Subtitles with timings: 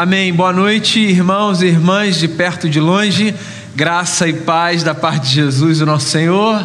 [0.00, 0.32] Amém.
[0.32, 3.34] Boa noite, irmãos e irmãs de perto e de longe.
[3.74, 6.64] Graça e paz da parte de Jesus, o nosso Senhor.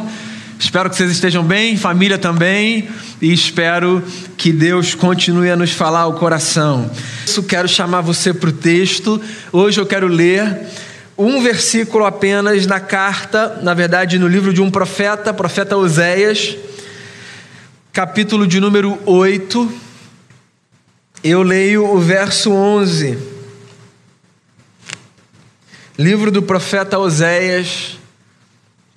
[0.59, 2.88] Espero que vocês estejam bem, família também,
[3.19, 4.04] e espero
[4.38, 6.92] que Deus continue a nos falar ao coração.
[7.35, 9.19] Eu quero chamar você para o texto.
[9.52, 10.68] Hoje eu quero ler
[11.18, 16.55] um versículo apenas na carta, na verdade, no livro de um profeta, profeta Oséias,
[17.91, 19.82] capítulo de número 8
[21.23, 23.17] eu leio o verso 11.
[25.97, 27.97] Livro do profeta Oséias,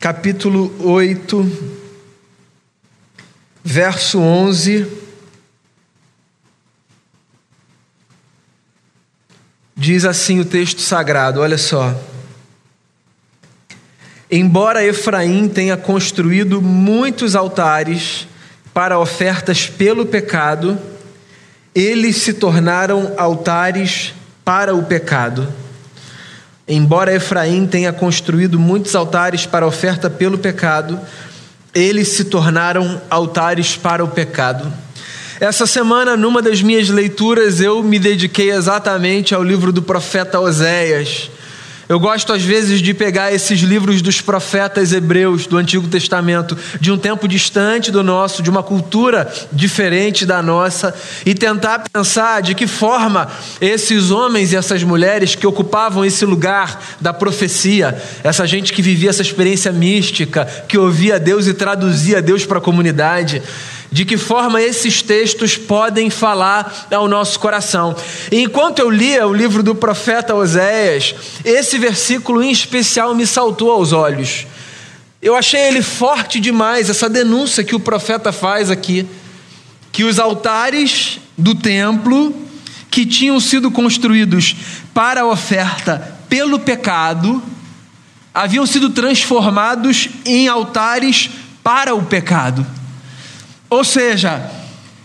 [0.00, 1.78] capítulo 8,
[3.62, 4.88] verso 11.
[9.76, 11.94] Diz assim o texto sagrado, olha só.
[14.28, 18.26] Embora Efraim tenha construído muitos altares
[18.74, 20.76] para ofertas pelo pecado,
[21.76, 25.46] eles se tornaram altares para o pecado.
[26.66, 30.98] Embora Efraim tenha construído muitos altares para oferta pelo pecado,
[31.74, 34.72] eles se tornaram altares para o pecado.
[35.38, 41.30] Essa semana, numa das minhas leituras, eu me dediquei exatamente ao livro do profeta Oséias.
[41.88, 46.90] Eu gosto às vezes de pegar esses livros dos profetas hebreus do Antigo Testamento, de
[46.90, 50.92] um tempo distante do nosso, de uma cultura diferente da nossa,
[51.24, 56.96] e tentar pensar de que forma esses homens e essas mulheres que ocupavam esse lugar
[57.00, 62.44] da profecia, essa gente que vivia essa experiência mística, que ouvia Deus e traduzia Deus
[62.44, 63.40] para a comunidade,
[63.90, 67.94] de que forma esses textos podem falar ao nosso coração.
[68.30, 73.70] E enquanto eu lia o livro do profeta Oséias, esse versículo em especial me saltou
[73.70, 74.46] aos olhos.
[75.22, 79.06] Eu achei ele forte demais, essa denúncia que o profeta faz aqui,
[79.90, 82.34] que os altares do templo
[82.90, 84.54] que tinham sido construídos
[84.94, 87.42] para a oferta pelo pecado,
[88.32, 91.30] haviam sido transformados em altares
[91.62, 92.66] para o pecado.
[93.68, 94.50] Ou seja,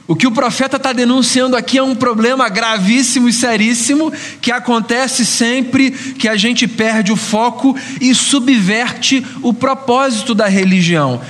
[0.07, 4.11] o que o profeta está denunciando aqui é um problema gravíssimo e seríssimo
[4.41, 11.21] que acontece sempre que a gente perde o foco e subverte o propósito da religião.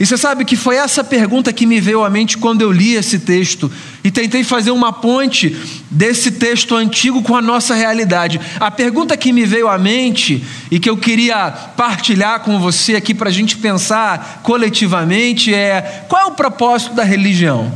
[0.00, 2.94] E você sabe que foi essa pergunta que me veio à mente quando eu li
[2.94, 3.70] esse texto
[4.02, 5.54] e tentei fazer uma ponte
[5.90, 8.40] desse texto antigo com a nossa realidade.
[8.58, 13.12] A pergunta que me veio à mente e que eu queria partilhar com você aqui
[13.12, 17.70] para a gente pensar coletivamente é: qual é o propósito da religião?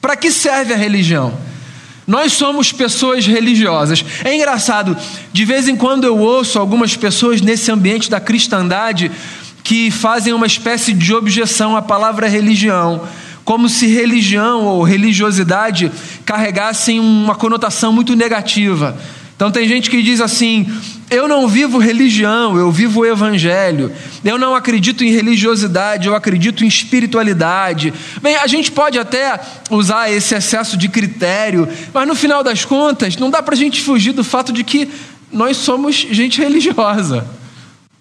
[0.00, 1.38] Para que serve a religião?
[2.06, 4.02] Nós somos pessoas religiosas.
[4.24, 4.96] É engraçado,
[5.30, 9.10] de vez em quando eu ouço algumas pessoas nesse ambiente da cristandade
[9.68, 13.06] que fazem uma espécie de objeção à palavra religião,
[13.44, 15.92] como se religião ou religiosidade
[16.24, 18.96] carregassem uma conotação muito negativa.
[19.36, 20.66] Então tem gente que diz assim:
[21.10, 23.92] eu não vivo religião, eu vivo o evangelho.
[24.24, 27.92] Eu não acredito em religiosidade, eu acredito em espiritualidade.
[28.22, 33.18] Bem, a gente pode até usar esse excesso de critério, mas no final das contas,
[33.18, 34.88] não dá para a gente fugir do fato de que
[35.30, 37.36] nós somos gente religiosa.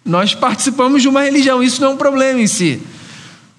[0.08, 2.82] Nós participamos de uma religião, isso não é um problema em si.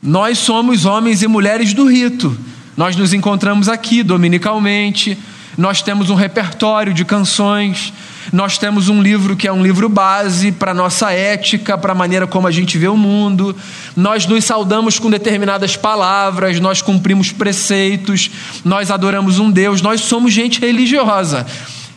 [0.02, 2.34] Nós somos homens e mulheres do rito.
[2.74, 5.18] Nós nos encontramos aqui dominicalmente,
[5.58, 7.92] nós temos um repertório de canções,
[8.32, 11.94] nós temos um livro que é um livro base para a nossa ética, para a
[11.94, 13.54] maneira como a gente vê o mundo.
[13.94, 18.30] Nós nos saudamos com determinadas palavras, nós cumprimos preceitos,
[18.64, 21.46] nós adoramos um Deus, nós somos gente religiosa.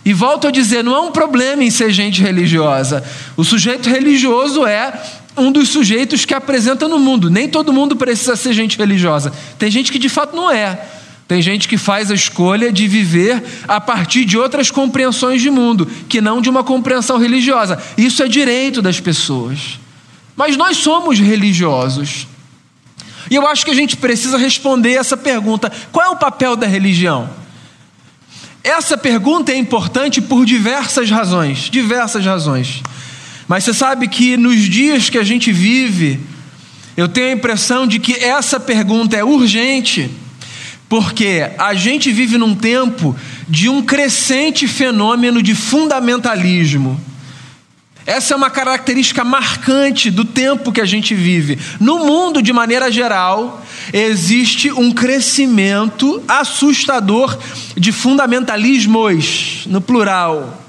[0.03, 3.03] E volto a dizer, não é um problema em ser gente religiosa.
[3.37, 4.93] O sujeito religioso é
[5.37, 7.29] um dos sujeitos que apresenta no mundo.
[7.29, 9.31] Nem todo mundo precisa ser gente religiosa.
[9.59, 10.79] Tem gente que de fato não é.
[11.27, 15.85] Tem gente que faz a escolha de viver a partir de outras compreensões de mundo,
[16.09, 17.81] que não de uma compreensão religiosa.
[17.97, 19.79] Isso é direito das pessoas.
[20.35, 22.27] Mas nós somos religiosos.
[23.29, 26.67] E eu acho que a gente precisa responder essa pergunta: qual é o papel da
[26.67, 27.29] religião?
[28.63, 32.83] Essa pergunta é importante por diversas razões, diversas razões.
[33.47, 36.19] Mas você sabe que nos dias que a gente vive,
[36.95, 40.11] eu tenho a impressão de que essa pergunta é urgente,
[40.87, 43.15] porque a gente vive num tempo
[43.47, 46.99] de um crescente fenômeno de fundamentalismo.
[48.05, 51.59] Essa é uma característica marcante do tempo que a gente vive.
[51.79, 53.63] No mundo, de maneira geral,
[53.93, 57.37] existe um crescimento assustador
[57.75, 60.63] de fundamentalismos, no plural.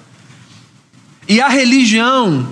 [1.26, 2.46] E a religião,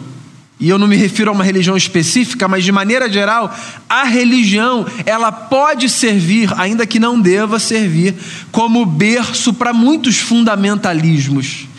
[0.59, 3.55] e eu não me refiro a uma religião específica, mas de maneira geral,
[3.87, 8.15] a religião, ela pode servir, ainda que não deva servir,
[8.51, 11.70] como berço para muitos fundamentalismos.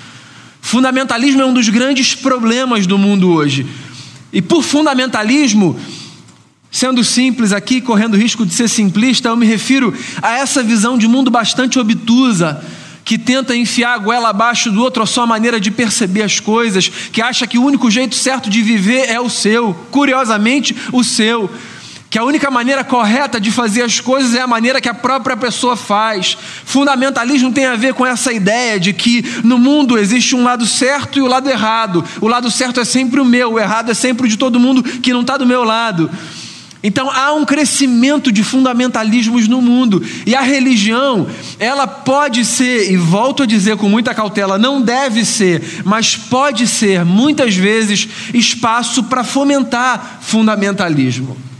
[0.61, 3.65] Fundamentalismo é um dos grandes problemas do mundo hoje.
[4.31, 5.77] E por fundamentalismo,
[6.71, 11.07] sendo simples aqui, correndo risco de ser simplista, eu me refiro a essa visão de
[11.07, 12.63] mundo bastante obtusa,
[13.03, 16.87] que tenta enfiar a goela abaixo do outro a sua maneira de perceber as coisas,
[16.87, 21.49] que acha que o único jeito certo de viver é o seu, curiosamente, o seu
[22.11, 25.37] que a única maneira correta de fazer as coisas é a maneira que a própria
[25.37, 26.37] pessoa faz.
[26.65, 31.17] Fundamentalismo tem a ver com essa ideia de que no mundo existe um lado certo
[31.17, 32.03] e o um lado errado.
[32.19, 34.83] O lado certo é sempre o meu, o errado é sempre o de todo mundo
[34.83, 36.11] que não está do meu lado.
[36.83, 41.27] Então há um crescimento de fundamentalismos no mundo e a religião,
[41.59, 46.67] ela pode ser, e volto a dizer com muita cautela, não deve ser, mas pode
[46.67, 51.50] ser muitas vezes espaço para fomentar fundamentalismo.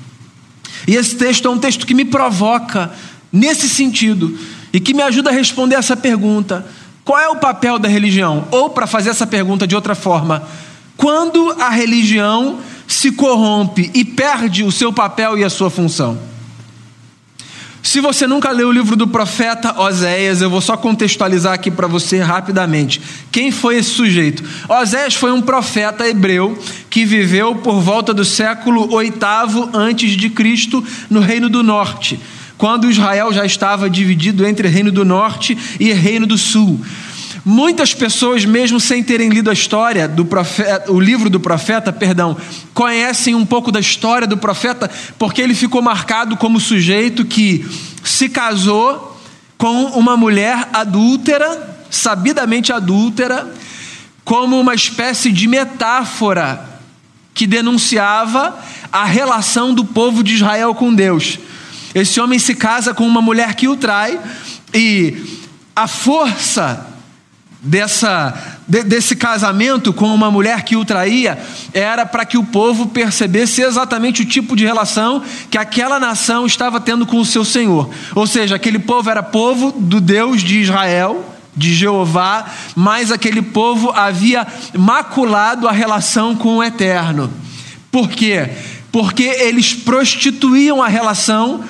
[0.88, 2.92] E esse texto é um texto que me provoca
[3.32, 4.38] nesse sentido
[4.74, 6.66] e que me ajuda a responder essa pergunta:
[7.04, 8.48] qual é o papel da religião?
[8.52, 10.44] Ou, para fazer essa pergunta de outra forma,
[10.98, 16.31] quando a religião se corrompe e perde o seu papel e a sua função?
[17.84, 21.88] Se você nunca leu o livro do profeta Oséias, eu vou só contextualizar aqui para
[21.88, 23.02] você rapidamente.
[23.32, 24.44] Quem foi esse sujeito?
[24.70, 26.58] Oséias foi um profeta hebreu
[26.90, 32.20] que viveu por volta do século oitavo antes de Cristo no Reino do Norte,
[32.56, 36.80] quando Israel já estava dividido entre Reino do Norte e Reino do Sul.
[37.44, 42.38] Muitas pessoas, mesmo sem terem lido a história do profeta, o livro do profeta, perdão,
[42.72, 47.66] conhecem um pouco da história do profeta, porque ele ficou marcado como sujeito que
[48.04, 49.20] se casou
[49.58, 53.52] com uma mulher adúltera, sabidamente adúltera,
[54.24, 56.70] como uma espécie de metáfora
[57.34, 58.56] que denunciava
[58.92, 61.40] a relação do povo de Israel com Deus.
[61.96, 64.20] Esse homem se casa com uma mulher que o trai
[64.74, 65.40] e
[65.76, 66.91] a força
[67.62, 71.38] dessa, de, desse casamento com uma mulher que o traía
[71.74, 76.80] era para que o povo percebesse exatamente o tipo de relação que aquela nação estava
[76.80, 77.90] tendo com o seu Senhor.
[78.16, 81.24] Ou seja, aquele povo era povo do Deus de Israel,
[81.56, 87.32] de Jeová, mas aquele povo havia maculado a relação com o Eterno.
[87.92, 88.50] Por quê?
[88.92, 91.64] Porque eles prostituíam a relação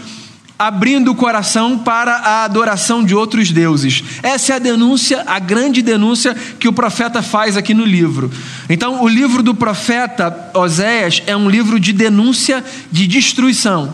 [0.61, 4.03] abrindo o coração para a adoração de outros deuses.
[4.21, 8.29] Essa é a denúncia, a grande denúncia que o profeta faz aqui no livro.
[8.69, 13.91] Então, o livro do profeta Oséias é um livro de denúncia de destruição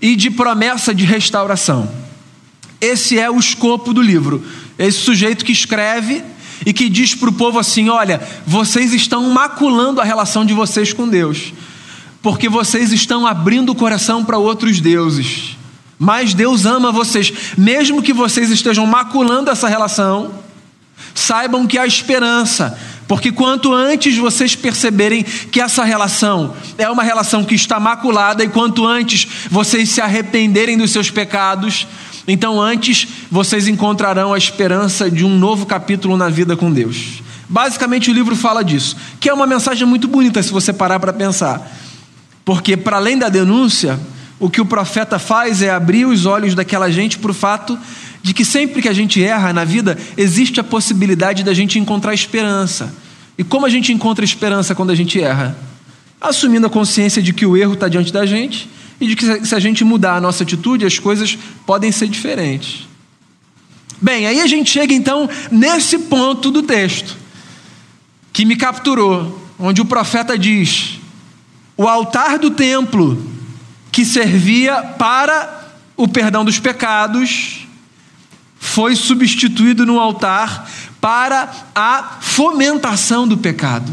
[0.00, 1.86] e de promessa de restauração.
[2.80, 4.42] Esse é o escopo do livro.
[4.78, 6.24] Esse sujeito que escreve
[6.64, 10.90] e que diz para o povo assim: olha, vocês estão maculando a relação de vocês
[10.94, 11.52] com Deus,
[12.22, 15.58] porque vocês estão abrindo o coração para outros deuses.
[16.02, 20.32] Mas Deus ama vocês, mesmo que vocês estejam maculando essa relação,
[21.14, 22.76] saibam que há esperança,
[23.06, 28.48] porque quanto antes vocês perceberem que essa relação é uma relação que está maculada, e
[28.48, 31.86] quanto antes vocês se arrependerem dos seus pecados,
[32.26, 37.22] então antes vocês encontrarão a esperança de um novo capítulo na vida com Deus.
[37.48, 41.12] Basicamente o livro fala disso, que é uma mensagem muito bonita se você parar para
[41.12, 41.64] pensar.
[42.44, 44.00] Porque para além da denúncia,
[44.42, 47.78] o que o profeta faz é abrir os olhos daquela gente para o fato
[48.20, 52.12] de que sempre que a gente erra na vida, existe a possibilidade da gente encontrar
[52.12, 52.92] esperança.
[53.38, 55.56] E como a gente encontra esperança quando a gente erra?
[56.20, 58.68] Assumindo a consciência de que o erro está diante da gente
[59.00, 62.88] e de que se a gente mudar a nossa atitude, as coisas podem ser diferentes.
[64.00, 67.16] Bem, aí a gente chega então nesse ponto do texto
[68.32, 70.98] que me capturou, onde o profeta diz:
[71.76, 73.30] o altar do templo
[73.92, 77.68] que servia para o perdão dos pecados,
[78.58, 80.68] foi substituído no altar
[80.98, 83.92] para a fomentação do pecado.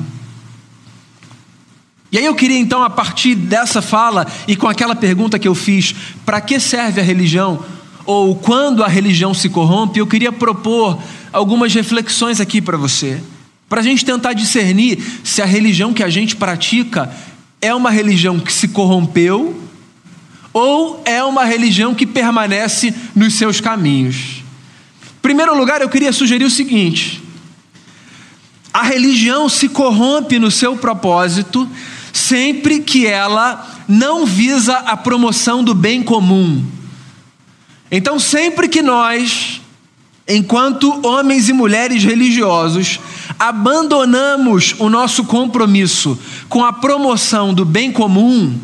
[2.12, 5.54] E aí eu queria então, a partir dessa fala e com aquela pergunta que eu
[5.54, 5.94] fiz,
[6.26, 7.64] para que serve a religião?
[8.06, 11.00] Ou quando a religião se corrompe, eu queria propor
[11.32, 13.22] algumas reflexões aqui para você,
[13.68, 17.14] para a gente tentar discernir se a religião que a gente pratica
[17.62, 19.69] é uma religião que se corrompeu
[20.60, 24.44] ou é uma religião que permanece nos seus caminhos?
[25.18, 27.24] Em primeiro lugar, eu queria sugerir o seguinte:
[28.74, 31.68] a religião se corrompe no seu propósito
[32.12, 36.64] sempre que ela não visa a promoção do bem comum.
[37.92, 39.62] Então, sempre que nós,
[40.28, 43.00] enquanto homens e mulheres religiosos,
[43.40, 48.60] abandonamos o nosso compromisso com a promoção do bem comum,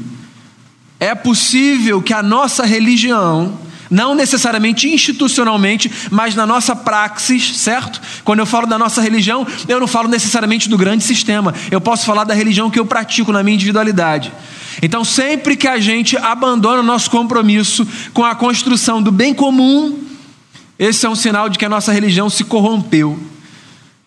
[1.00, 8.02] é possível que a nossa religião não necessariamente institucionalmente, mas na nossa praxis, certo?
[8.24, 12.06] Quando eu falo da nossa religião, eu não falo necessariamente do grande sistema, eu posso
[12.06, 14.34] falar da religião que eu pratico na minha individualidade.
[14.82, 20.00] Então, sempre que a gente abandona o nosso compromisso com a construção do bem comum,
[20.78, 23.18] esse é um sinal de que a nossa religião se corrompeu.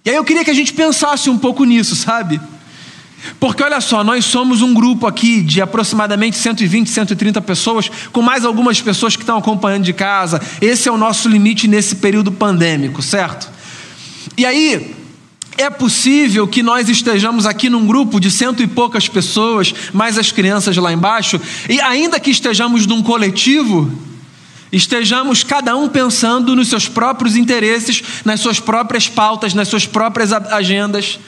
[0.04, 2.40] E aí eu queria que a gente pensasse um pouco nisso, sabe?
[3.40, 8.44] Porque olha só, nós somos um grupo aqui de aproximadamente 120, 130 pessoas, com mais
[8.44, 10.40] algumas pessoas que estão acompanhando de casa.
[10.60, 13.50] Esse é o nosso limite nesse período pandêmico, certo?
[14.36, 14.94] E aí,
[15.56, 20.30] é possível que nós estejamos aqui num grupo de cento e poucas pessoas, mais as
[20.30, 23.90] crianças lá embaixo, e ainda que estejamos num coletivo,
[24.70, 30.32] estejamos cada um pensando nos seus próprios interesses, nas suas próprias pautas, nas suas próprias
[30.32, 31.18] agendas,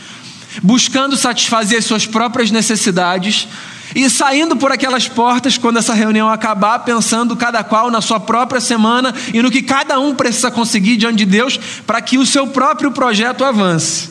[0.62, 3.48] buscando satisfazer as suas próprias necessidades
[3.94, 8.60] e saindo por aquelas portas quando essa reunião acabar, pensando cada qual na sua própria
[8.60, 12.46] semana e no que cada um precisa conseguir diante de Deus para que o seu
[12.46, 14.10] próprio projeto avance.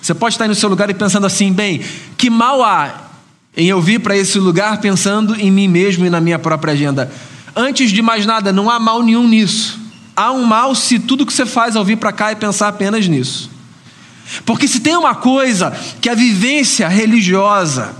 [0.00, 1.82] Você pode estar no seu lugar e pensando assim, bem,
[2.16, 3.04] que mal há
[3.56, 7.10] em eu vir para esse lugar pensando em mim mesmo e na minha própria agenda.
[7.54, 9.78] Antes de mais nada, não há mal nenhum nisso.
[10.16, 13.06] Há um mal se tudo que você faz ao vir para cá é pensar apenas
[13.06, 13.53] nisso.
[14.44, 17.94] Porque se tem uma coisa que a vivência religiosa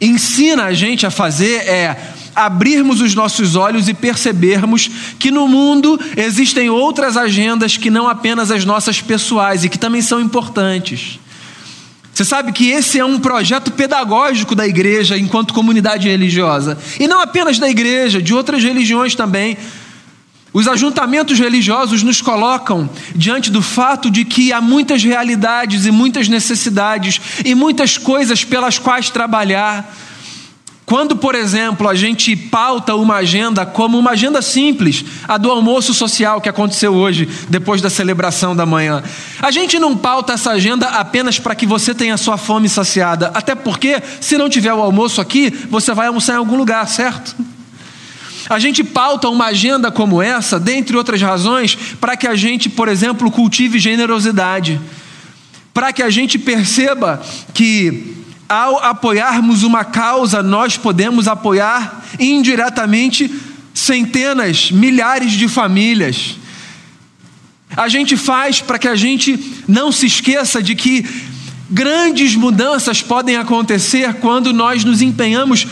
[0.00, 5.98] ensina a gente a fazer é abrirmos os nossos olhos e percebermos que no mundo
[6.16, 11.18] existem outras agendas que não apenas as nossas pessoais e que também são importantes.
[12.12, 17.20] Você sabe que esse é um projeto pedagógico da igreja enquanto comunidade religiosa, e não
[17.20, 19.56] apenas da igreja, de outras religiões também.
[20.52, 26.28] Os ajuntamentos religiosos nos colocam diante do fato de que há muitas realidades e muitas
[26.28, 29.94] necessidades e muitas coisas pelas quais trabalhar.
[30.84, 35.94] Quando, por exemplo, a gente pauta uma agenda como uma agenda simples, a do almoço
[35.94, 39.04] social que aconteceu hoje, depois da celebração da manhã,
[39.40, 43.54] a gente não pauta essa agenda apenas para que você tenha sua fome saciada, até
[43.54, 47.36] porque, se não tiver o almoço aqui, você vai almoçar em algum lugar, certo?
[48.50, 52.88] A gente pauta uma agenda como essa, dentre outras razões, para que a gente, por
[52.88, 54.80] exemplo, cultive generosidade,
[55.72, 57.22] para que a gente perceba
[57.54, 58.16] que
[58.48, 63.32] ao apoiarmos uma causa, nós podemos apoiar indiretamente
[63.72, 66.36] centenas, milhares de famílias.
[67.76, 71.06] A gente faz para que a gente não se esqueça de que
[71.70, 75.64] grandes mudanças podem acontecer quando nós nos empenhamos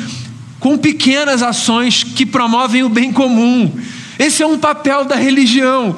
[0.58, 3.72] com pequenas ações que promovem o bem comum.
[4.18, 5.96] Esse é um papel da religião.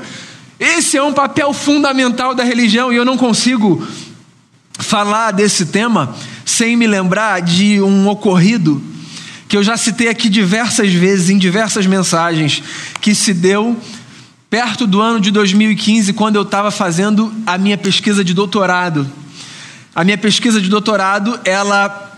[0.59, 3.87] Esse é um papel fundamental da religião e eu não consigo
[4.79, 6.15] falar desse tema
[6.45, 8.83] sem me lembrar de um ocorrido
[9.51, 12.63] que eu já citei aqui diversas vezes, em diversas mensagens,
[13.01, 13.77] que se deu
[14.49, 19.11] perto do ano de 2015, quando eu estava fazendo a minha pesquisa de doutorado.
[19.93, 22.10] A minha pesquisa de doutorado, ela,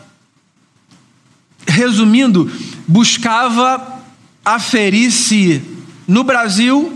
[1.66, 2.50] resumindo,
[2.86, 4.02] buscava
[4.44, 5.62] aferir se
[6.06, 6.92] no Brasil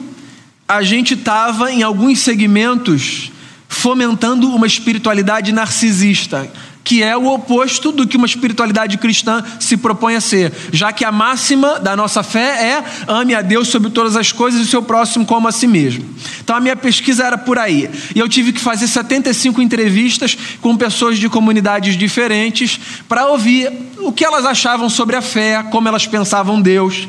[0.68, 3.30] a gente estava em alguns segmentos
[3.68, 6.50] fomentando uma espiritualidade narcisista
[6.86, 11.04] que é o oposto do que uma espiritualidade cristã se propõe a ser, já que
[11.04, 14.66] a máxima da nossa fé é ame a Deus sobre todas as coisas e o
[14.68, 16.08] seu próximo como a si mesmo.
[16.44, 17.90] Então a minha pesquisa era por aí.
[18.14, 22.78] E eu tive que fazer 75 entrevistas com pessoas de comunidades diferentes
[23.08, 27.08] para ouvir o que elas achavam sobre a fé, como elas pensavam Deus,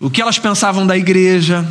[0.00, 1.64] o que elas pensavam da igreja,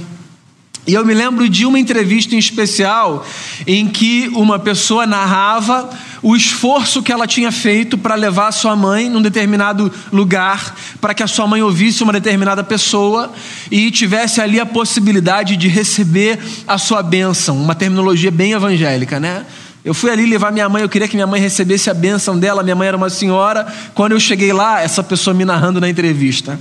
[0.88, 3.26] e eu me lembro de uma entrevista em especial
[3.68, 5.90] em que uma pessoa narrava
[6.24, 11.14] o esforço que ela tinha feito para levar a sua mãe num determinado lugar, para
[11.14, 13.34] que a sua mãe ouvisse uma determinada pessoa
[13.70, 19.46] e tivesse ali a possibilidade de receber a sua bênção, uma terminologia bem evangélica, né?
[19.84, 22.64] Eu fui ali levar minha mãe, eu queria que minha mãe recebesse a bênção dela,
[22.64, 23.66] minha mãe era uma senhora.
[23.94, 26.60] Quando eu cheguei lá, essa pessoa me narrando na entrevista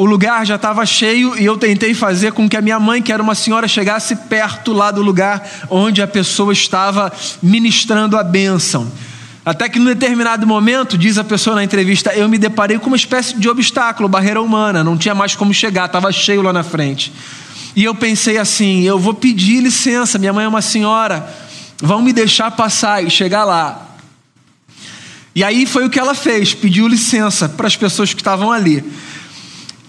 [0.00, 3.12] o lugar já estava cheio e eu tentei fazer com que a minha mãe, que
[3.12, 8.90] era uma senhora, chegasse perto lá do lugar onde a pessoa estava ministrando a bênção.
[9.44, 12.96] Até que num determinado momento, diz a pessoa na entrevista, eu me deparei com uma
[12.96, 17.12] espécie de obstáculo, barreira humana, não tinha mais como chegar, estava cheio lá na frente.
[17.76, 21.28] E eu pensei assim: eu vou pedir licença, minha mãe é uma senhora,
[21.76, 23.86] vão me deixar passar e chegar lá.
[25.34, 28.82] E aí foi o que ela fez, pediu licença para as pessoas que estavam ali.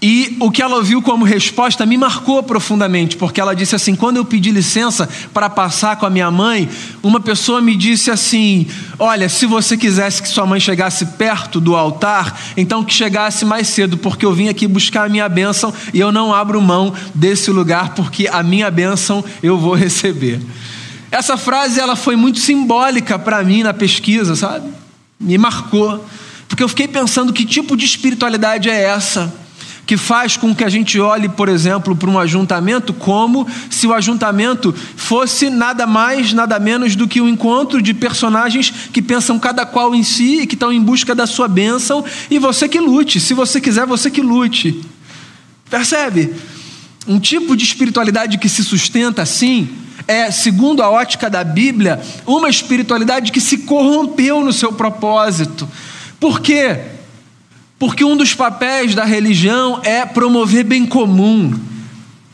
[0.04, 4.18] E o que ela ouviu como resposta me marcou profundamente, porque ela disse assim: quando
[4.18, 6.68] eu pedi licença para passar com a minha mãe,
[7.04, 8.66] uma pessoa me disse assim:
[8.98, 13.68] Olha, se você quisesse que sua mãe chegasse perto do altar, então que chegasse mais
[13.68, 17.52] cedo, porque eu vim aqui buscar a minha bênção e eu não abro mão desse
[17.52, 20.42] lugar, porque a minha bênção eu vou receber.
[21.12, 24.68] Essa frase ela foi muito simbólica para mim na pesquisa, sabe?
[25.20, 26.04] Me marcou,
[26.48, 29.41] porque eu fiquei pensando que tipo de espiritualidade é essa
[29.92, 33.94] que faz com que a gente olhe, por exemplo, para um ajuntamento como se o
[33.94, 39.66] ajuntamento fosse nada mais, nada menos do que um encontro de personagens que pensam cada
[39.66, 43.20] qual em si e que estão em busca da sua bênção, e você que lute,
[43.20, 44.80] se você quiser, você que lute.
[45.70, 46.36] Percebe?
[47.06, 49.68] Um tipo de espiritualidade que se sustenta assim
[50.08, 55.68] é, segundo a ótica da Bíblia, uma espiritualidade que se corrompeu no seu propósito.
[56.18, 56.80] Por quê?
[57.82, 61.52] Porque um dos papéis da religião é promover bem comum.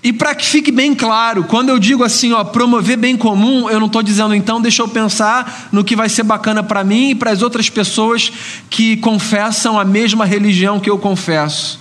[0.04, 3.80] E para que fique bem claro, quando eu digo assim, ó, promover bem comum, eu
[3.80, 7.16] não estou dizendo então, deixa eu pensar no que vai ser bacana para mim e
[7.16, 8.30] para as outras pessoas
[8.70, 11.80] que confessam a mesma religião que eu confesso.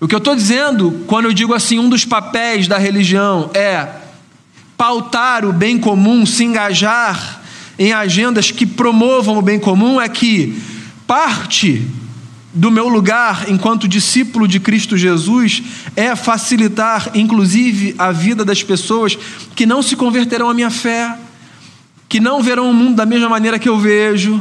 [0.00, 3.86] O que eu estou dizendo, quando eu digo assim, um dos papéis da religião é
[4.78, 7.42] pautar o bem comum, se engajar
[7.78, 10.58] em agendas que promovam o bem comum, é que
[11.06, 11.86] parte
[12.54, 15.62] do meu lugar enquanto discípulo de Cristo Jesus
[15.96, 19.18] é facilitar, inclusive, a vida das pessoas
[19.56, 21.18] que não se converterão à minha fé,
[22.08, 24.40] que não verão o mundo da mesma maneira que eu vejo,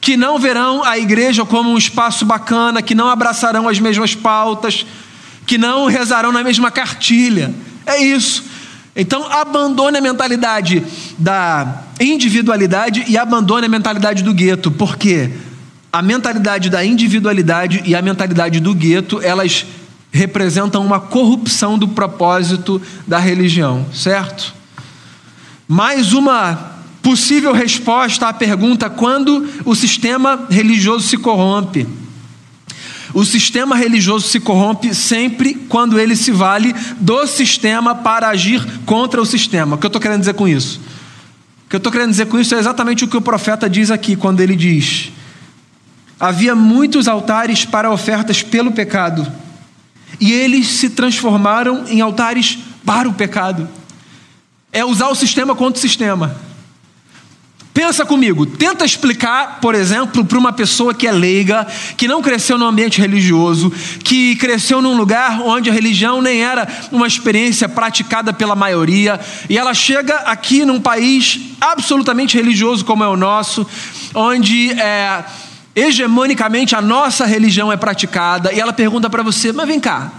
[0.00, 4.86] que não verão a igreja como um espaço bacana, que não abraçarão as mesmas pautas,
[5.44, 7.52] que não rezarão na mesma cartilha.
[7.84, 8.44] É isso.
[8.94, 10.82] Então, abandone a mentalidade
[11.18, 14.70] da individualidade e abandone a mentalidade do gueto.
[14.70, 15.30] Por quê?
[15.96, 19.64] A mentalidade da individualidade e a mentalidade do gueto, elas
[20.12, 24.54] representam uma corrupção do propósito da religião, certo?
[25.66, 31.88] Mais uma possível resposta à pergunta quando o sistema religioso se corrompe.
[33.14, 39.22] O sistema religioso se corrompe sempre quando ele se vale do sistema para agir contra
[39.22, 39.76] o sistema.
[39.76, 40.78] O que eu estou querendo dizer com isso?
[41.64, 43.90] O que eu estou querendo dizer com isso é exatamente o que o profeta diz
[43.90, 45.15] aqui, quando ele diz:
[46.18, 49.30] Havia muitos altares para ofertas pelo pecado,
[50.18, 53.68] e eles se transformaram em altares para o pecado.
[54.72, 56.36] É usar o sistema contra o sistema.
[57.76, 62.56] Pensa comigo, tenta explicar, por exemplo, para uma pessoa que é leiga, que não cresceu
[62.56, 63.70] no ambiente religioso,
[64.02, 69.58] que cresceu num lugar onde a religião nem era uma experiência praticada pela maioria, e
[69.58, 73.66] ela chega aqui num país absolutamente religioso como é o nosso,
[74.14, 75.22] onde é,
[75.76, 80.10] hegemonicamente a nossa religião é praticada, e ela pergunta para você: mas vem cá,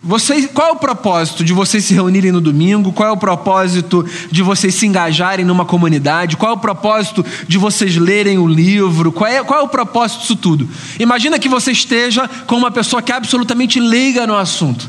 [0.00, 2.92] vocês, qual é o propósito de vocês se reunirem no domingo?
[2.92, 6.36] Qual é o propósito de vocês se engajarem numa comunidade?
[6.36, 9.10] Qual é o propósito de vocês lerem o livro?
[9.10, 10.68] Qual é, qual é o propósito disso tudo?
[11.00, 14.88] Imagina que você esteja com uma pessoa que é absolutamente leiga no assunto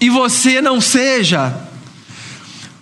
[0.00, 1.54] e você não seja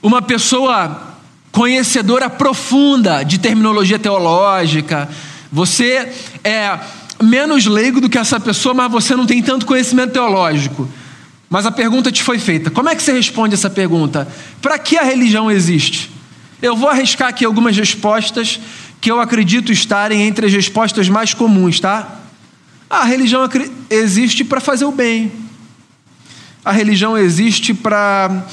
[0.02, 1.14] uma pessoa
[1.50, 5.08] conhecedora profunda de terminologia teológica,
[5.50, 6.12] você
[6.44, 6.78] é
[7.22, 10.88] menos leigo do que essa pessoa, mas você não tem tanto conhecimento teológico.
[11.48, 12.70] Mas a pergunta te foi feita.
[12.70, 14.26] Como é que você responde essa pergunta?
[14.60, 16.10] Para que a religião existe?
[16.60, 18.58] Eu vou arriscar aqui algumas respostas
[19.00, 22.20] que eu acredito estarem entre as respostas mais comuns, tá?
[22.88, 23.48] A religião
[23.90, 25.30] existe para fazer o bem.
[26.64, 28.44] A religião existe para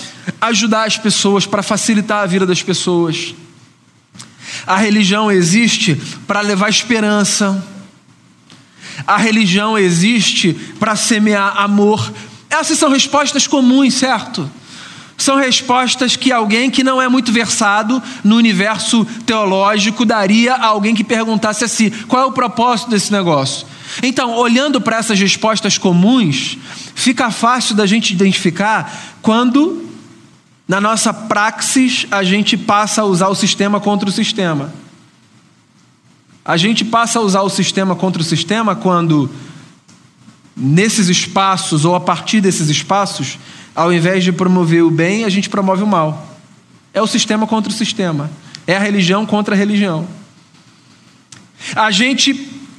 [0.41, 3.33] ajudar as pessoas, para facilitar a vida das pessoas.
[4.65, 5.95] A religião existe
[6.25, 7.63] para levar esperança.
[9.05, 12.13] A religião existe para semear amor.
[12.49, 14.49] Essas são respostas comuns, certo?
[15.17, 20.95] São respostas que alguém que não é muito versado no universo teológico daria a alguém
[20.95, 23.67] que perguntasse assim: qual é o propósito desse negócio?
[24.01, 26.57] Então, olhando para essas respostas comuns,
[26.95, 29.92] fica fácil da gente identificar quando
[30.67, 34.73] na nossa praxis, a gente passa a usar o sistema contra o sistema.
[36.45, 39.29] A gente passa a usar o sistema contra o sistema quando,
[40.55, 43.37] nesses espaços ou a partir desses espaços,
[43.75, 46.37] ao invés de promover o bem, a gente promove o mal.
[46.93, 48.29] É o sistema contra o sistema.
[48.67, 50.07] É a religião contra a religião.
[51.75, 52.33] A gente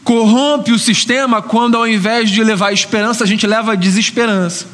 [0.05, 4.74] corrompe o sistema quando, ao invés de levar esperança, a gente leva desesperança.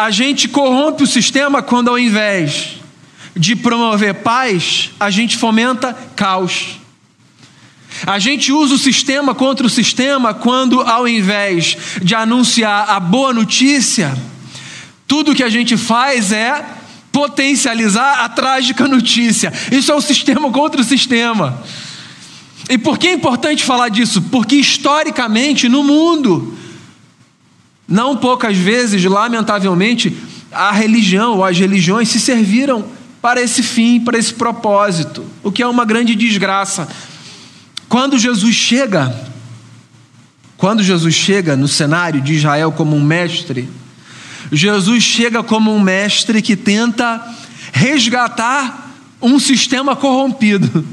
[0.00, 2.78] A gente corrompe o sistema quando, ao invés
[3.36, 6.80] de promover paz, a gente fomenta caos.
[8.06, 13.34] A gente usa o sistema contra o sistema quando, ao invés de anunciar a boa
[13.34, 14.16] notícia,
[15.06, 16.64] tudo que a gente faz é
[17.12, 19.52] potencializar a trágica notícia.
[19.70, 21.62] Isso é o sistema contra o sistema.
[22.70, 24.22] E por que é importante falar disso?
[24.22, 26.56] Porque historicamente no mundo,
[27.90, 30.16] não poucas vezes, lamentavelmente,
[30.52, 32.84] a religião ou as religiões se serviram
[33.20, 36.88] para esse fim, para esse propósito, o que é uma grande desgraça.
[37.88, 39.12] Quando Jesus chega,
[40.56, 43.68] quando Jesus chega no cenário de Israel como um mestre,
[44.52, 47.20] Jesus chega como um mestre que tenta
[47.72, 50.84] resgatar um sistema corrompido.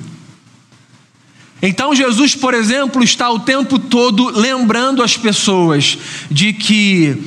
[1.62, 5.98] Então, Jesus, por exemplo, está o tempo todo lembrando as pessoas
[6.30, 7.18] de que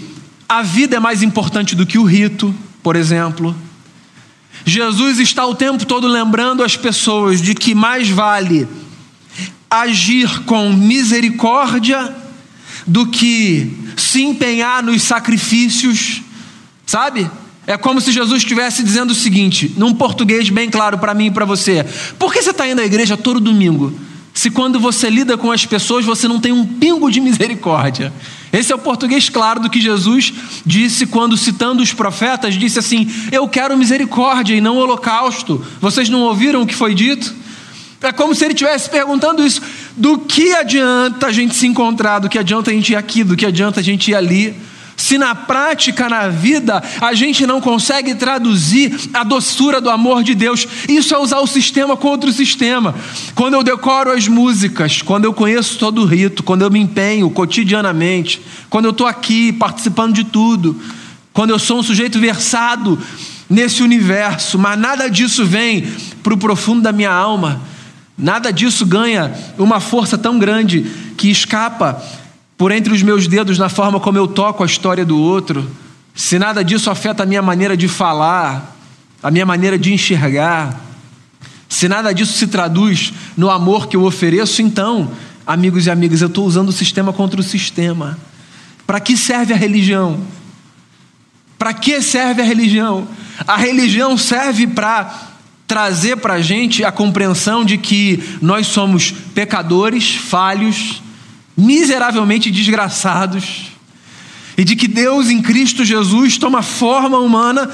[0.48, 3.54] a vida é mais importante do que o rito, por exemplo.
[4.64, 8.68] Jesus está o tempo todo lembrando as pessoas de que mais vale
[9.70, 12.14] agir com misericórdia
[12.86, 16.22] do que se empenhar nos sacrifícios,
[16.86, 17.30] sabe?
[17.66, 21.30] É como se Jesus estivesse dizendo o seguinte, num português bem claro para mim e
[21.30, 21.84] para você:
[22.18, 23.94] por que você está indo à igreja todo domingo?
[24.40, 28.11] Se quando você lida com as pessoas você não tem um pingo de misericórdia.
[28.50, 30.33] Esse é o português claro do que Jesus
[30.64, 35.62] disse quando, citando os profetas, disse assim: Eu quero misericórdia e não holocausto.
[35.79, 37.35] Vocês não ouviram o que foi dito?
[38.00, 39.61] É como se ele estivesse perguntando isso:
[39.94, 43.37] do que adianta a gente se encontrar, do que adianta a gente ir aqui, do
[43.37, 44.57] que adianta a gente ir ali,
[45.00, 50.34] se na prática, na vida, a gente não consegue traduzir a doçura do amor de
[50.34, 50.68] Deus.
[50.86, 52.94] Isso é usar o sistema contra o sistema.
[53.34, 57.30] Quando eu decoro as músicas, quando eu conheço todo o rito, quando eu me empenho
[57.30, 60.78] cotidianamente, quando eu estou aqui participando de tudo,
[61.32, 62.98] quando eu sou um sujeito versado
[63.48, 65.82] nesse universo, mas nada disso vem
[66.22, 67.62] para o profundo da minha alma
[68.20, 70.82] Nada disso ganha uma força tão grande
[71.16, 72.02] que escapa
[72.61, 75.66] por entre os meus dedos na forma como eu toco a história do outro.
[76.14, 78.77] Se nada disso afeta a minha maneira de falar,
[79.23, 80.79] a minha maneira de enxergar,
[81.70, 85.11] se nada disso se traduz no amor que eu ofereço, então,
[85.46, 88.18] amigos e amigas, eu estou usando o sistema contra o sistema.
[88.87, 90.20] Para que serve a religião?
[91.59, 93.09] Para que serve a religião?
[93.49, 95.31] A religião serve para
[95.66, 101.01] trazer para a gente a compreensão de que nós somos pecadores, falhos,
[101.61, 103.70] miseravelmente desgraçados,
[104.57, 107.70] e de que Deus em Cristo Jesus toma forma humana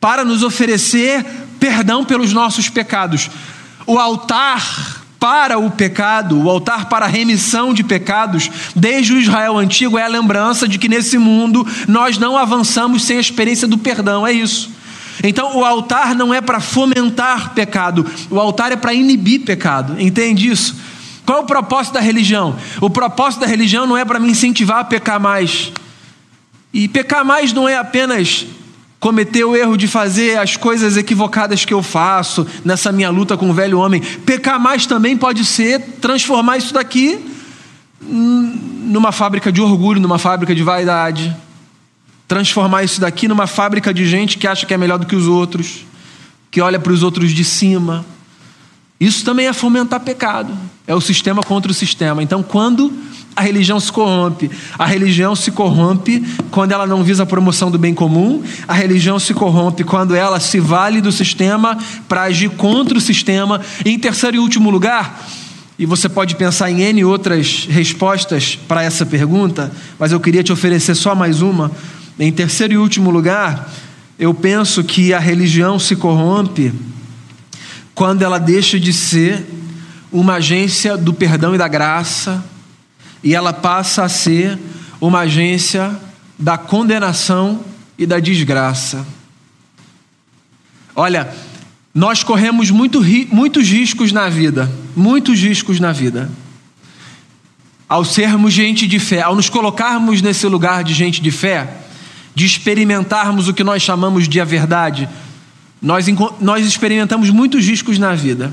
[0.00, 1.24] para nos oferecer
[1.60, 3.30] perdão pelos nossos pecados.
[3.86, 9.56] O altar para o pecado, o altar para a remissão de pecados, desde o Israel
[9.56, 13.78] antigo, é a lembrança de que nesse mundo nós não avançamos sem a experiência do
[13.78, 14.70] perdão, é isso.
[15.22, 20.00] Então, o altar não é para fomentar pecado, o altar é para inibir pecado.
[20.00, 20.74] Entende isso?
[21.24, 22.56] Qual é o propósito da religião?
[22.80, 25.72] O propósito da religião não é para me incentivar a pecar mais.
[26.72, 28.46] E pecar mais não é apenas
[28.98, 33.50] cometer o erro de fazer as coisas equivocadas que eu faço nessa minha luta com
[33.50, 34.00] o velho homem.
[34.00, 37.18] Pecar mais também pode ser transformar isso daqui
[38.00, 41.36] numa fábrica de orgulho, numa fábrica de vaidade
[42.32, 45.26] transformar isso daqui numa fábrica de gente que acha que é melhor do que os
[45.26, 45.84] outros,
[46.50, 48.06] que olha para os outros de cima.
[49.02, 50.56] Isso também é fomentar pecado.
[50.86, 52.22] É o sistema contra o sistema.
[52.22, 52.92] Então, quando
[53.34, 57.80] a religião se corrompe, a religião se corrompe quando ela não visa a promoção do
[57.80, 62.96] bem comum, a religião se corrompe quando ela se vale do sistema para agir contra
[62.96, 63.60] o sistema.
[63.84, 65.28] E em terceiro e último lugar,
[65.76, 70.52] e você pode pensar em N outras respostas para essa pergunta, mas eu queria te
[70.52, 71.72] oferecer só mais uma.
[72.20, 73.68] Em terceiro e último lugar,
[74.16, 76.72] eu penso que a religião se corrompe
[77.94, 79.44] quando ela deixa de ser
[80.10, 82.44] uma agência do perdão e da graça
[83.22, 84.58] e ela passa a ser
[85.00, 85.98] uma agência
[86.38, 87.64] da condenação
[87.96, 89.06] e da desgraça.
[90.94, 91.32] Olha,
[91.94, 96.30] nós corremos muito, muitos riscos na vida, muitos riscos na vida.
[97.88, 101.76] Ao sermos gente de fé, ao nos colocarmos nesse lugar de gente de fé,
[102.34, 105.08] de experimentarmos o que nós chamamos de a verdade,
[105.82, 106.06] nós,
[106.40, 108.52] nós experimentamos muitos riscos na vida.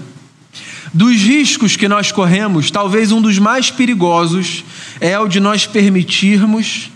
[0.91, 4.65] Dos riscos que nós corremos, talvez um dos mais perigosos
[4.99, 6.89] é o de nós permitirmos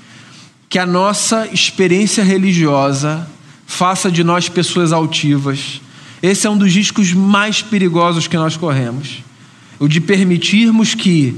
[0.68, 3.28] que a nossa experiência religiosa
[3.68, 5.80] faça de nós pessoas altivas.
[6.22, 9.20] Esse é um dos riscos mais perigosos que nós corremos.
[9.80, 11.38] O de permitirmos que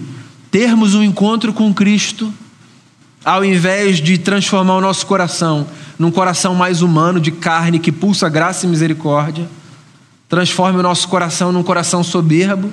[0.50, 2.34] termos um encontro com Cristo
[3.26, 5.66] ao invés de transformar o nosso coração
[5.98, 9.50] num coração mais humano, de carne, que pulsa graça e misericórdia,
[10.30, 12.72] transforme o nosso coração num coração soberbo,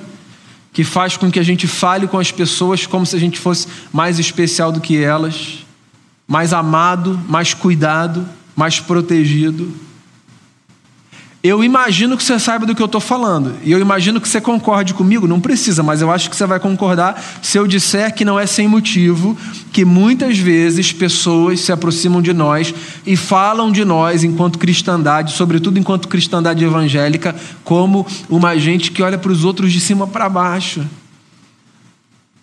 [0.73, 3.67] que faz com que a gente fale com as pessoas como se a gente fosse
[3.93, 5.65] mais especial do que elas,
[6.27, 9.73] mais amado, mais cuidado, mais protegido.
[11.44, 13.57] Eu imagino que você saiba do que eu estou falando.
[13.64, 15.26] E eu imagino que você concorde comigo.
[15.26, 18.46] Não precisa, mas eu acho que você vai concordar se eu disser que não é
[18.46, 19.37] sem motivo
[19.72, 22.72] que muitas vezes pessoas se aproximam de nós
[23.05, 29.18] e falam de nós enquanto cristandade, sobretudo enquanto cristandade evangélica, como uma gente que olha
[29.18, 30.87] para os outros de cima para baixo.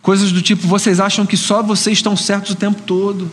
[0.01, 3.31] Coisas do tipo: vocês acham que só vocês estão certos o tempo todo.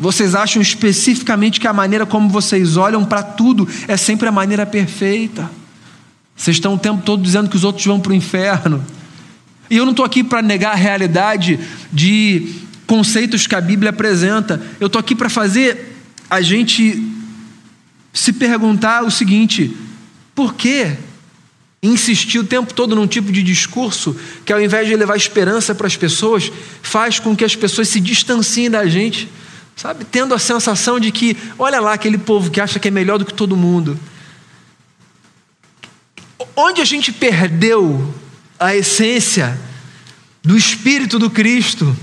[0.00, 4.64] Vocês acham especificamente que a maneira como vocês olham para tudo é sempre a maneira
[4.64, 5.50] perfeita?
[6.34, 8.82] Vocês estão o tempo todo dizendo que os outros vão para o inferno.
[9.68, 11.60] E eu não estou aqui para negar a realidade
[11.92, 12.50] de
[12.86, 14.58] conceitos que a Bíblia apresenta.
[14.80, 15.94] Eu estou aqui para fazer
[16.30, 17.06] a gente
[18.10, 19.76] se perguntar o seguinte:
[20.34, 20.96] por que
[21.82, 25.86] insistir o tempo todo num tipo de discurso que, ao invés de levar esperança para
[25.86, 29.28] as pessoas, faz com que as pessoas se distanciem da gente?
[29.80, 30.04] Sabe?
[30.04, 33.24] Tendo a sensação de que, olha lá, aquele povo que acha que é melhor do
[33.24, 33.98] que todo mundo.
[36.54, 38.14] Onde a gente perdeu
[38.58, 39.58] a essência
[40.42, 41.96] do Espírito do Cristo,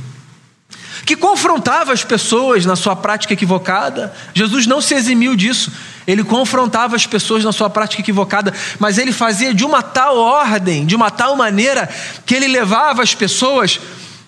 [1.06, 4.12] que confrontava as pessoas na sua prática equivocada.
[4.34, 5.72] Jesus não se eximiu disso.
[6.08, 10.84] Ele confrontava as pessoas na sua prática equivocada, mas ele fazia de uma tal ordem,
[10.84, 11.88] de uma tal maneira,
[12.26, 13.80] que ele levava as pessoas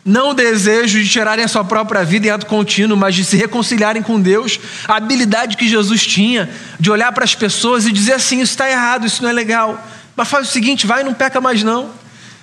[0.10, 3.38] não o desejo de tirarem a sua própria vida em ato contínuo, mas de se
[3.38, 8.14] reconciliarem com Deus, a habilidade que Jesus tinha de olhar para as pessoas e dizer
[8.14, 9.88] assim: isso está errado, isso não é legal.
[10.16, 11.92] Mas faz o seguinte, vai e não peca mais não.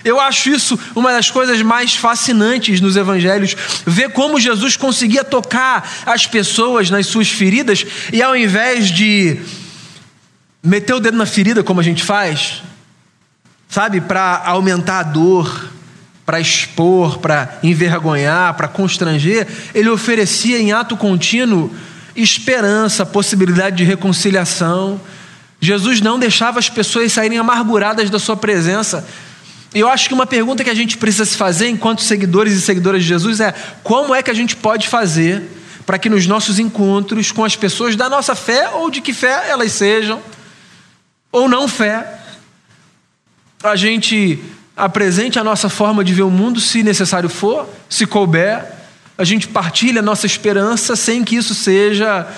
[0.04, 5.90] Eu acho isso uma das coisas mais fascinantes nos evangelhos, ver como Jesus conseguia tocar
[6.06, 9.40] as pessoas nas suas feridas e ao invés de
[10.62, 12.62] meter o dedo na ferida como a gente faz,
[13.68, 15.72] sabe, para aumentar a dor,
[16.26, 21.72] para expor, para envergonhar, para constranger, ele oferecia em ato contínuo
[22.16, 25.00] esperança, possibilidade de reconciliação.
[25.60, 29.06] Jesus não deixava as pessoas saírem amarguradas da sua presença.
[29.74, 32.60] E eu acho que uma pergunta que a gente precisa se fazer enquanto seguidores e
[32.60, 35.42] seguidoras de Jesus é: como é que a gente pode fazer
[35.84, 39.48] para que nos nossos encontros com as pessoas da nossa fé ou de que fé
[39.48, 40.20] elas sejam,
[41.30, 42.18] ou não fé,
[43.62, 44.42] a gente
[44.76, 48.62] apresente a nossa forma de ver o mundo, se necessário for, se couber,
[49.16, 52.28] a gente partilha a nossa esperança sem que isso seja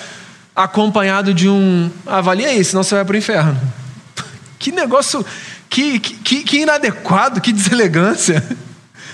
[0.54, 3.60] acompanhado de um avalia aí, senão você vai para o inferno.
[4.58, 5.24] Que negócio,
[5.70, 8.44] que, que, que inadequado, que deselegância.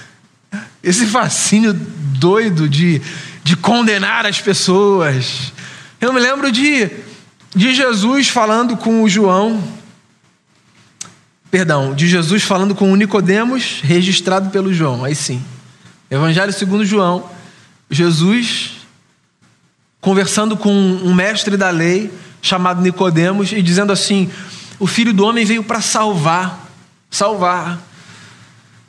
[0.83, 3.03] Esse fascínio doido de,
[3.43, 5.53] de condenar as pessoas.
[6.01, 6.91] Eu me lembro de,
[7.55, 9.63] de Jesus falando com o João,
[11.55, 15.05] perdão, de Jesus falando com o Nicodemos, registrado pelo João.
[15.05, 15.41] Aí sim.
[16.11, 17.31] Evangelho segundo João,
[17.89, 18.73] Jesus
[20.01, 22.11] conversando com um mestre da lei
[22.43, 24.29] chamado Nicodemos e dizendo assim:
[24.81, 26.69] "O filho do homem veio para salvar,
[27.09, 27.81] salvar.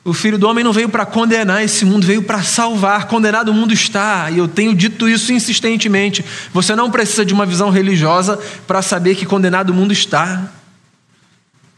[0.04, 3.06] O filho do homem não veio para condenar esse mundo, veio para salvar.
[3.06, 6.24] Condenado o mundo está, e eu tenho dito isso insistentemente.
[6.52, 10.50] Você não precisa de uma visão religiosa para saber que condenado o mundo está.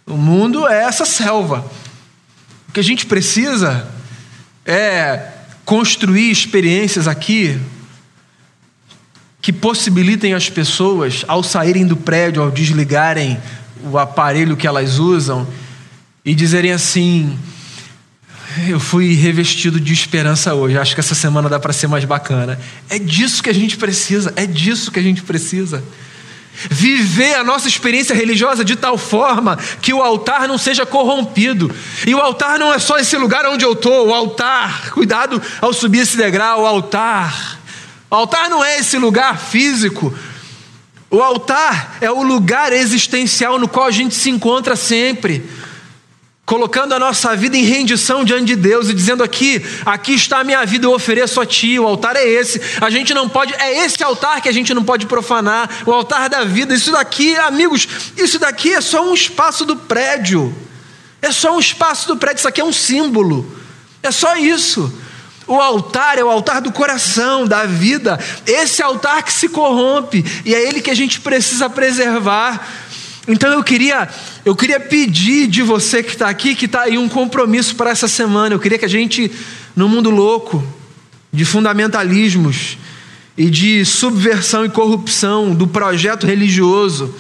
[0.08, 1.70] O mundo é essa selva.
[2.68, 3.86] O que a gente precisa
[4.64, 5.32] é
[5.64, 7.58] construir experiências aqui
[9.42, 13.38] que possibilitem as pessoas, ao saírem do prédio, ao desligarem
[13.84, 15.46] o aparelho que elas usam,
[16.24, 17.38] e dizerem assim:
[18.66, 22.58] Eu fui revestido de esperança hoje, acho que essa semana dá para ser mais bacana.
[22.88, 25.84] É disso que a gente precisa, é disso que a gente precisa
[26.70, 31.70] viver a nossa experiência religiosa de tal forma que o altar não seja corrompido.
[32.06, 35.72] E o altar não é só esse lugar onde eu estou, o altar, cuidado ao
[35.72, 37.58] subir esse degrau, o altar.
[38.10, 40.12] O altar não é esse lugar físico.
[41.10, 45.48] O altar é o lugar existencial no qual a gente se encontra sempre
[46.48, 50.44] colocando a nossa vida em rendição diante de Deus e dizendo aqui, aqui está a
[50.44, 52.58] minha vida, eu ofereço a ti, o altar é esse.
[52.80, 56.30] A gente não pode, é esse altar que a gente não pode profanar, o altar
[56.30, 56.72] da vida.
[56.72, 60.56] Isso daqui, amigos, isso daqui é só um espaço do prédio.
[61.20, 63.54] É só um espaço do prédio, isso aqui é um símbolo.
[64.02, 64.90] É só isso.
[65.46, 68.18] O altar é o altar do coração, da vida.
[68.46, 72.66] Esse altar que se corrompe e é ele que a gente precisa preservar.
[73.28, 74.08] Então eu queria,
[74.48, 78.08] eu queria pedir de você que está aqui, que está aí um compromisso para essa
[78.08, 78.54] semana.
[78.54, 79.30] Eu queria que a gente,
[79.76, 80.66] no mundo louco,
[81.30, 82.78] de fundamentalismos
[83.36, 87.14] e de subversão e corrupção do projeto religioso,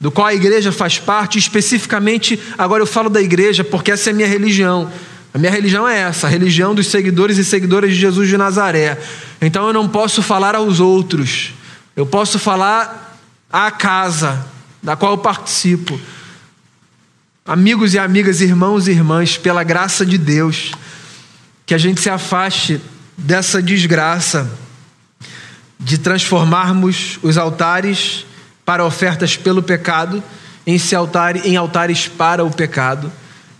[0.00, 4.12] do qual a igreja faz parte, especificamente, agora eu falo da igreja porque essa é
[4.12, 4.90] a minha religião.
[5.32, 8.98] A minha religião é essa, a religião dos seguidores e seguidoras de Jesus de Nazaré.
[9.40, 11.54] Então eu não posso falar aos outros,
[11.94, 13.16] eu posso falar
[13.52, 14.44] à casa
[14.82, 16.00] da qual eu participo.
[17.50, 20.70] Amigos e amigas, irmãos e irmãs, pela graça de Deus,
[21.66, 22.80] que a gente se afaste
[23.18, 24.48] dessa desgraça
[25.76, 28.24] de transformarmos os altares
[28.64, 30.22] para ofertas pelo pecado
[30.64, 33.10] em, altar, em altares para o pecado,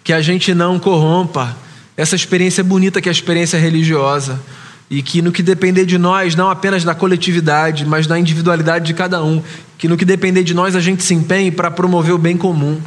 [0.05, 1.57] que a gente não corrompa
[1.97, 4.41] essa experiência bonita que é a experiência religiosa
[4.89, 8.95] e que no que depender de nós, não apenas da coletividade, mas da individualidade de
[8.95, 9.43] cada um,
[9.77, 12.81] que no que depender de nós a gente se empenhe para promover o bem comum,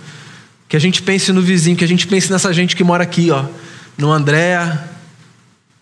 [0.73, 3.29] que a gente pense no vizinho, que a gente pense nessa gente que mora aqui,
[3.29, 3.45] ó,
[3.95, 4.57] no André,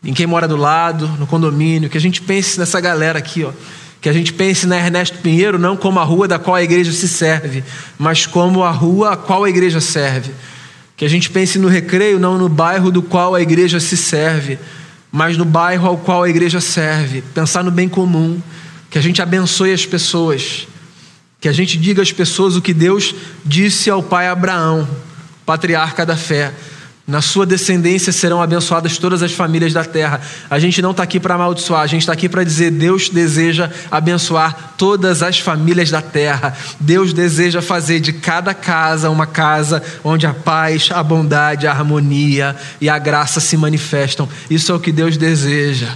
[0.04, 3.54] em quem mora do lado, no condomínio, que a gente pense nessa galera aqui, ó,
[4.02, 6.92] que a gente pense na Ernesto Pinheiro não como a rua da qual a igreja
[6.92, 7.64] se serve,
[7.98, 10.34] mas como a rua a qual a igreja serve.
[10.98, 14.60] Que a gente pense no recreio não no bairro do qual a igreja se serve,
[15.10, 17.22] mas no bairro ao qual a igreja serve.
[17.34, 18.42] Pensar no bem comum,
[18.90, 20.68] que a gente abençoe as pessoas,
[21.42, 24.88] que a gente diga às pessoas o que Deus disse ao pai Abraão,
[25.46, 26.54] patriarca da fé
[27.12, 30.22] na sua descendência serão abençoadas todas as famílias da terra.
[30.50, 33.70] A gente não está aqui para amaldiçoar, a gente está aqui para dizer: Deus deseja
[33.92, 36.56] abençoar todas as famílias da terra.
[36.80, 42.56] Deus deseja fazer de cada casa uma casa onde a paz, a bondade, a harmonia
[42.80, 44.30] e a graça se manifestam.
[44.50, 45.90] Isso é o que Deus deseja.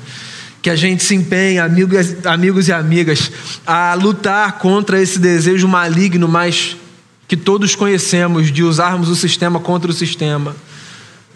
[0.66, 3.32] Que a gente se empenhe, amigos, amigos e amigas,
[3.68, 6.76] a lutar contra esse desejo maligno, mas
[7.28, 10.56] que todos conhecemos, de usarmos o sistema contra o sistema.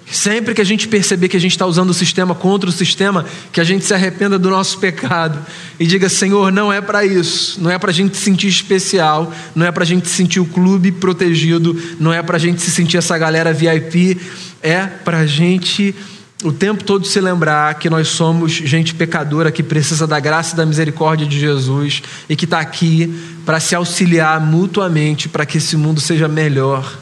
[0.09, 3.23] Sempre que a gente perceber que a gente está usando o sistema contra o sistema,
[3.53, 5.37] que a gente se arrependa do nosso pecado
[5.79, 9.31] e diga: Senhor, não é para isso, não é para a gente se sentir especial,
[9.53, 12.63] não é para a gente se sentir o clube protegido, não é para a gente
[12.63, 14.19] se sentir essa galera VIP,
[14.63, 15.93] é para a gente
[16.43, 20.57] o tempo todo se lembrar que nós somos gente pecadora que precisa da graça e
[20.57, 23.13] da misericórdia de Jesus e que está aqui
[23.45, 26.97] para se auxiliar mutuamente para que esse mundo seja melhor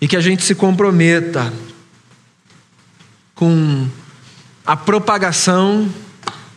[0.00, 1.52] e que a gente se comprometa
[3.34, 3.88] com
[4.64, 5.88] a propagação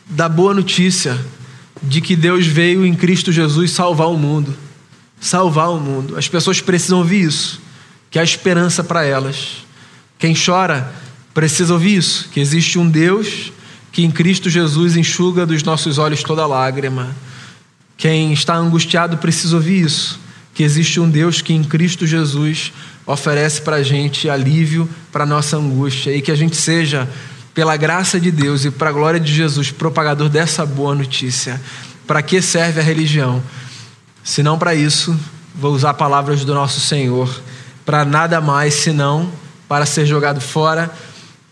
[0.07, 1.17] da boa notícia
[1.81, 4.55] de que Deus veio em Cristo Jesus salvar o mundo.
[5.19, 6.17] Salvar o mundo.
[6.17, 7.61] As pessoas precisam ouvir isso,
[8.11, 9.65] que há esperança para elas.
[10.19, 10.91] Quem chora
[11.33, 13.51] precisa ouvir isso, que existe um Deus
[13.91, 17.13] que em Cristo Jesus enxuga dos nossos olhos toda lágrima.
[17.97, 20.19] Quem está angustiado precisa ouvir isso,
[20.53, 22.71] que existe um Deus que em Cristo Jesus
[23.05, 27.07] oferece para a gente alívio para a nossa angústia e que a gente seja,
[27.53, 31.61] pela graça de Deus e para a glória de Jesus, propagador dessa boa notícia.
[32.07, 33.43] Para que serve a religião?
[34.23, 35.17] Se não para isso,
[35.53, 37.29] vou usar palavras do nosso Senhor,
[37.85, 39.29] para nada mais senão
[39.67, 40.89] para ser jogado fora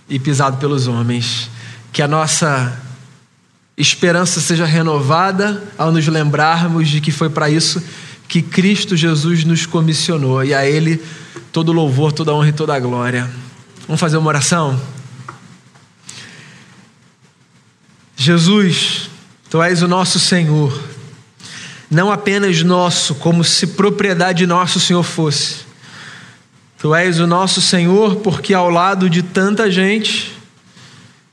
[0.09, 1.49] e pisado pelos homens.
[1.91, 2.81] Que a nossa
[3.77, 7.81] esperança seja renovada ao nos lembrarmos de que foi para isso
[8.27, 11.03] que Cristo Jesus nos comissionou e a Ele
[11.51, 13.29] todo louvor, toda honra e toda glória.
[13.87, 14.79] Vamos fazer uma oração?
[18.15, 19.09] Jesus,
[19.49, 20.79] Tu és o nosso Senhor,
[21.89, 25.68] não apenas nosso, como se propriedade nossa o Senhor fosse.
[26.79, 30.31] Tu és o nosso Senhor porque ao lado de tanta gente,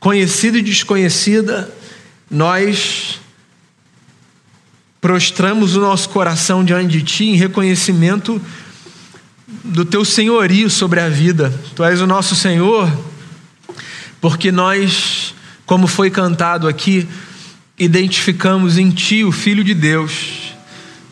[0.01, 1.73] conhecida e desconhecida,
[2.29, 3.21] nós
[5.01, 8.43] prostramos o nosso coração diante de Ti em reconhecimento
[9.63, 11.55] do teu senhorio sobre a vida.
[11.77, 12.91] Tu és o nosso Senhor,
[14.21, 15.33] porque nós,
[15.65, 17.07] como foi cantado aqui,
[17.79, 20.57] identificamos em Ti o Filho de Deus.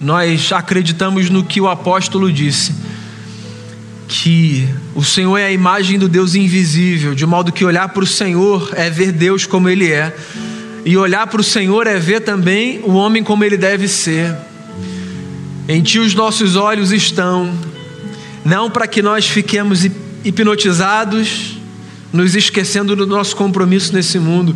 [0.01, 2.75] Nós acreditamos no que o apóstolo disse,
[4.23, 8.07] que o Senhor é a imagem do Deus invisível, de modo que olhar para o
[8.07, 10.15] Senhor é ver Deus como Ele é,
[10.85, 14.33] e olhar para o Senhor é ver também o homem como ele deve ser.
[15.67, 17.53] Em Ti os nossos olhos estão,
[18.45, 19.85] não para que nós fiquemos
[20.25, 21.59] hipnotizados,
[22.13, 24.55] nos esquecendo do nosso compromisso nesse mundo.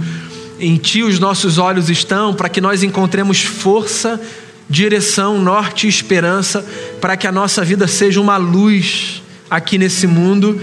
[0.61, 4.21] Em Ti os nossos olhos estão para que nós encontremos força,
[4.71, 6.64] direção, norte e esperança,
[7.01, 10.61] para que a nossa vida seja uma luz aqui nesse mundo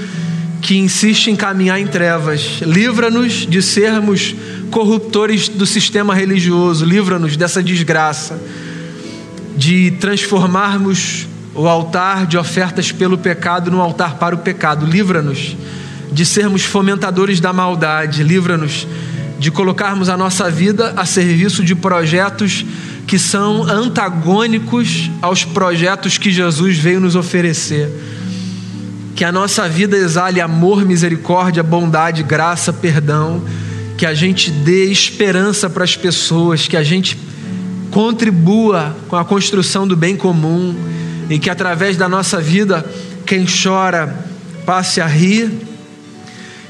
[0.62, 2.60] que insiste em caminhar em trevas.
[2.62, 4.36] Livra-nos de sermos
[4.72, 8.42] corruptores do sistema religioso, livra-nos dessa desgraça,
[9.56, 14.86] de transformarmos o altar de ofertas pelo pecado no altar para o pecado.
[14.86, 15.56] Livra-nos
[16.12, 18.88] de sermos fomentadores da maldade, livra-nos
[19.38, 22.66] de colocarmos a nossa vida a serviço de projetos
[23.06, 27.90] que são antagônicos aos projetos que Jesus veio nos oferecer.
[29.16, 33.42] Que a nossa vida exale amor, misericórdia, bondade, graça, perdão.
[33.98, 37.18] Que a gente dê esperança para as pessoas, que a gente
[37.92, 40.76] contribua com a construção do bem comum
[41.30, 42.86] e que através da nossa vida,
[43.26, 44.26] quem chora
[44.66, 45.50] passe a rir,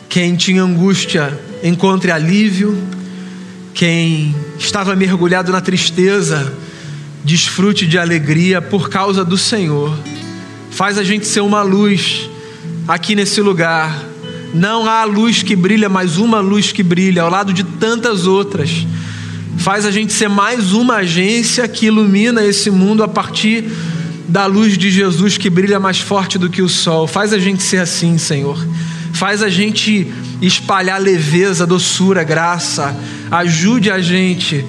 [0.07, 2.77] quem tinha angústia encontre alívio,
[3.73, 6.53] quem estava mergulhado na tristeza
[7.23, 9.97] desfrute de alegria por causa do Senhor.
[10.69, 12.29] Faz a gente ser uma luz
[12.87, 14.03] aqui nesse lugar.
[14.53, 18.85] Não há luz que brilha, mas uma luz que brilha ao lado de tantas outras.
[19.57, 23.65] Faz a gente ser mais uma agência que ilumina esse mundo a partir
[24.27, 27.07] da luz de Jesus que brilha mais forte do que o sol.
[27.07, 28.57] Faz a gente ser assim, Senhor.
[29.13, 30.11] Faz a gente
[30.41, 32.95] espalhar leveza, doçura, graça.
[33.31, 34.65] Ajude a gente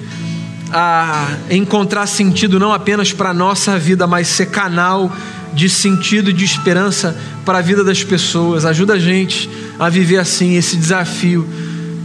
[0.71, 5.13] a encontrar sentido não apenas para a nossa vida, mas ser canal
[5.53, 7.17] de sentido e de esperança
[7.47, 8.65] para a vida das pessoas.
[8.65, 11.47] Ajuda a gente a viver assim esse desafio.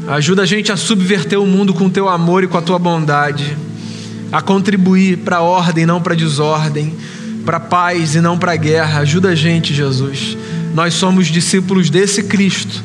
[0.06, 2.78] Ajuda a gente a subverter o mundo com o teu amor e com a tua
[2.78, 3.56] bondade.
[4.30, 6.94] A contribuir para a ordem, não para a desordem
[7.44, 9.00] para paz e não para guerra.
[9.00, 10.38] Ajuda a gente, Jesus.
[10.74, 12.80] Nós somos discípulos desse Cristo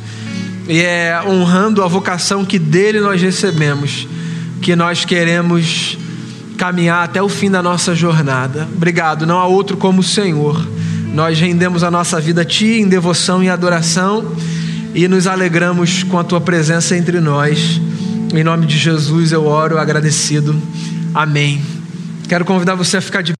[0.67, 4.07] e é honrando a vocação que dele nós recebemos
[4.63, 5.95] que nós queremos
[6.57, 8.67] caminhar até o fim da nossa jornada.
[8.75, 10.76] Obrigado, não há outro como o Senhor.
[11.17, 14.35] Nós rendemos a nossa vida a Ti em devoção e adoração
[14.93, 17.81] e nos alegramos com a Tua presença entre nós.
[18.31, 20.55] Em nome de Jesus eu oro agradecido.
[21.15, 21.59] Amém.
[22.29, 23.33] Quero convidar você a ficar de